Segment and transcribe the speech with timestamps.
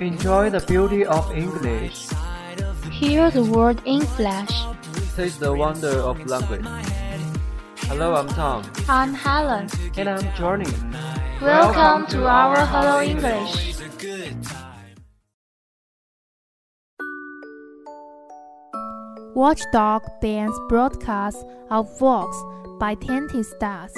[0.00, 2.08] Enjoy the beauty of English.
[2.90, 4.66] Hear the word in flash.
[5.14, 6.66] Taste the wonder of language.
[7.86, 8.64] Hello, I'm Tom.
[8.88, 9.68] I'm Helen.
[9.96, 10.66] And I'm Johnny.
[11.40, 13.76] Welcome to our Hello English.
[19.36, 22.36] Watchdog bans broadcast of Vox
[22.80, 23.94] by tainted stars.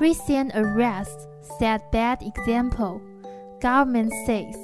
[0.00, 1.26] Recent arrests
[1.58, 3.02] set bad example,
[3.60, 4.56] government says.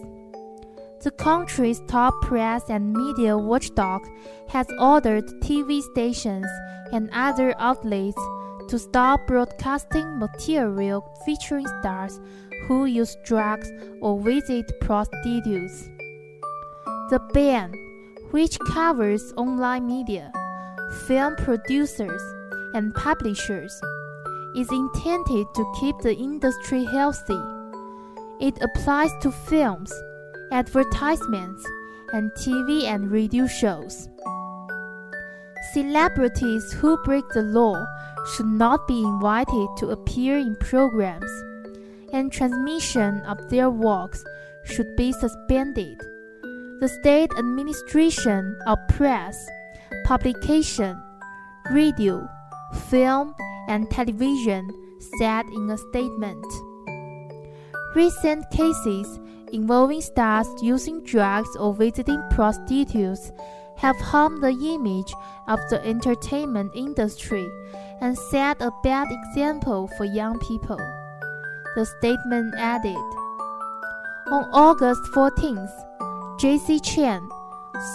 [1.04, 4.08] The country's top press and media watchdog
[4.48, 6.46] has ordered TV stations
[6.92, 8.18] and other outlets
[8.68, 12.18] to stop broadcasting material featuring stars
[12.66, 15.90] who use drugs or visit prostitutes.
[17.10, 17.74] The ban,
[18.30, 20.32] which covers online media,
[21.06, 22.22] film producers,
[22.72, 23.78] and publishers,
[24.56, 27.42] is intended to keep the industry healthy.
[28.40, 29.92] It applies to films,
[30.52, 31.66] advertisements,
[32.12, 34.08] and TV and radio shows.
[35.72, 37.84] Celebrities who break the law
[38.32, 41.30] should not be invited to appear in programs,
[42.12, 44.24] and transmission of their works
[44.64, 45.98] should be suspended.
[46.80, 49.36] The state administration of press,
[50.04, 51.00] publication,
[51.70, 52.28] radio,
[52.88, 53.34] film,
[53.68, 54.70] and television
[55.18, 56.44] said in a statement.
[57.94, 59.20] Recent cases
[59.54, 63.32] involving stars using drugs or visiting prostitutes
[63.76, 65.12] have harmed the image
[65.46, 67.48] of the entertainment industry
[68.00, 70.78] and set a bad example for young people.
[71.76, 72.96] The statement added
[74.26, 75.72] On August 14th,
[76.40, 77.28] Jaycee Chan,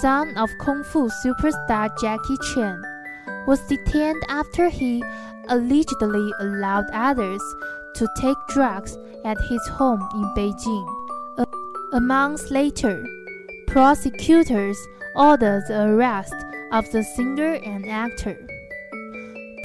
[0.02, 2.82] son of Kung Fu superstar Jackie Chan,
[3.48, 5.04] was detained after he
[5.50, 7.42] allegedly allowed others
[7.96, 10.99] to take drugs at his home in Beijing.
[11.92, 13.04] A, month later,
[13.66, 14.78] prosecutors
[15.16, 16.36] ordered the arrest
[16.72, 18.38] of the singer and actor.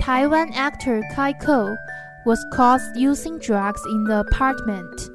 [0.01, 1.77] Taiwan actor Kai Ko
[2.25, 5.11] was caught using drugs in the apartment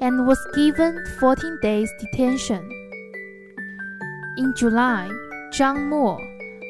[0.00, 2.62] and was given 14 days detention.
[4.38, 5.10] In July,
[5.52, 6.18] Zhang Mo,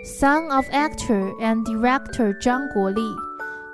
[0.05, 3.15] son of actor and director Zhang Guoli,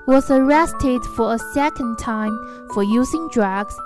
[0.08, 2.36] was arrested for a second time
[2.74, 3.76] for using drugs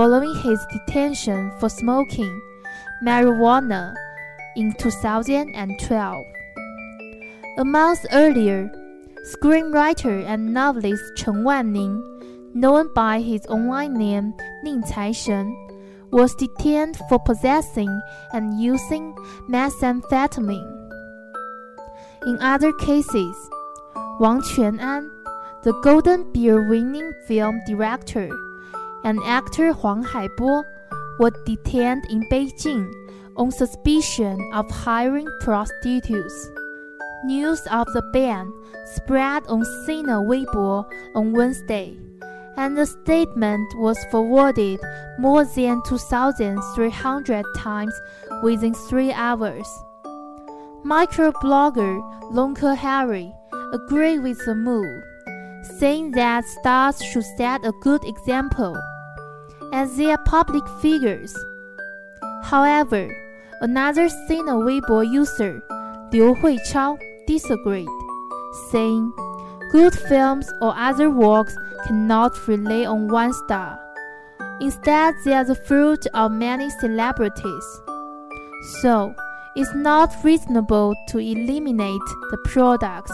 [0.00, 2.40] following his detention for smoking
[3.04, 3.94] marijuana
[4.56, 6.24] in 2012.
[7.58, 8.72] A month earlier,
[9.34, 12.00] screenwriter and novelist Chen Wanning,
[12.54, 14.32] known by his online name
[14.64, 15.52] Ning Caishen,
[16.10, 18.00] was detained for possessing
[18.32, 19.12] and using
[19.50, 20.70] methamphetamine.
[22.24, 23.36] In other cases,
[24.18, 25.10] Wang Quan'an,
[25.62, 28.30] the Golden Bear winning film director,
[29.04, 30.64] and actor Huang Haibo
[31.18, 32.92] were detained in Beijing
[33.36, 36.50] on suspicion of hiring prostitutes.
[37.24, 38.52] News of the ban
[38.94, 41.96] spread on Sina Weibo on Wednesday,
[42.56, 44.80] and the statement was forwarded
[45.18, 47.94] more than 2,300 times
[48.42, 49.68] within three hours.
[50.84, 52.00] Microblogger
[52.32, 53.32] Lonker Harry
[53.72, 55.02] agreed with the move,
[55.62, 58.76] saying that stars should set a good example,
[59.72, 61.36] as they are public figures.
[62.42, 63.08] However,
[63.60, 65.62] another Sina Weibo user,
[66.12, 67.88] Liu Huichao, disagreed,
[68.70, 69.12] saying,
[69.72, 71.54] Good films or other works
[71.86, 73.78] cannot rely on one star.
[74.60, 77.80] Instead, they are the fruit of many celebrities.
[78.82, 79.14] So,
[79.56, 83.12] it's not reasonable to eliminate the products.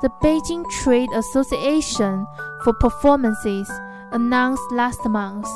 [0.00, 2.24] The Beijing Trade Association
[2.62, 3.68] for Performances
[4.12, 5.48] announced last month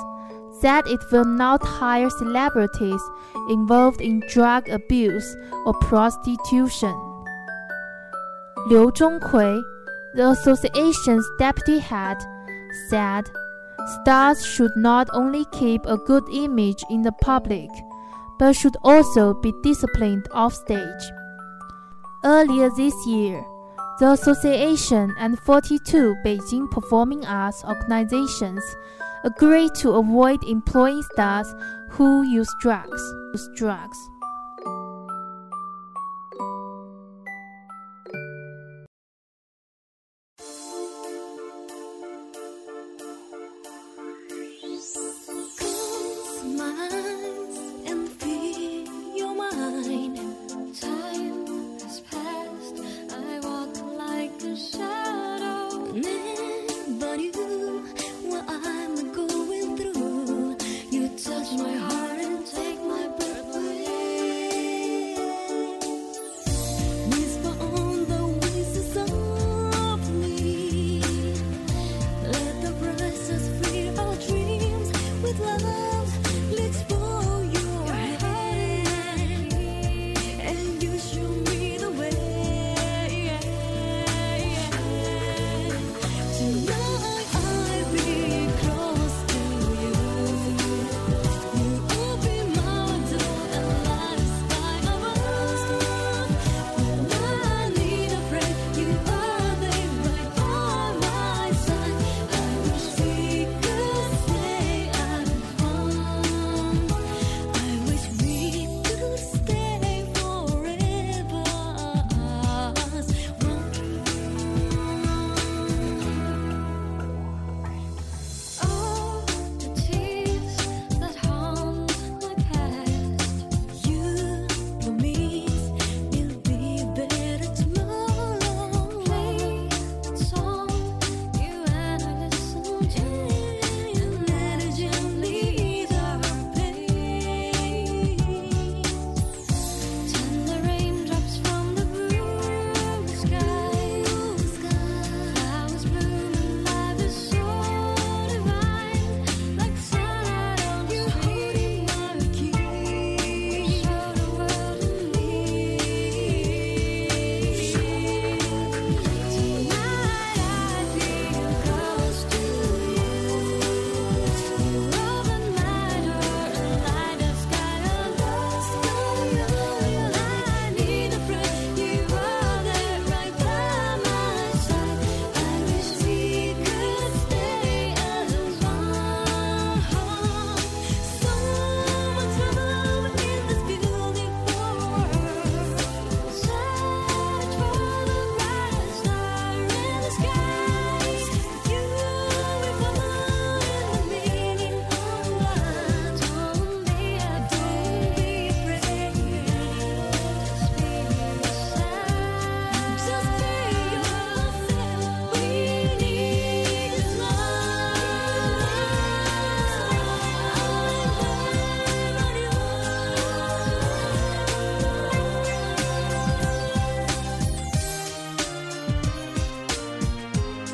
[0.62, 3.00] that it will not hire celebrities
[3.48, 6.94] involved in drug abuse or prostitution.
[8.66, 9.62] Liu Zhonghui,
[10.14, 12.16] the association's deputy head,
[12.90, 13.30] said
[14.02, 17.70] stars should not only keep a good image in the public,
[18.40, 21.04] but should also be disciplined offstage.
[22.24, 23.44] Earlier this year,
[24.02, 28.60] the association and 42 Beijing performing arts organizations
[29.22, 31.54] agreed to avoid employing stars
[31.90, 33.00] who use drugs.
[33.32, 33.98] Use drugs.